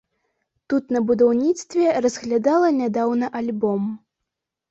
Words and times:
Тут 0.71 0.85
на 0.95 1.01
будаўніцтве 1.09 1.83
разглядала 2.05 2.71
нядаўна 2.79 3.25
альбом. 3.41 3.83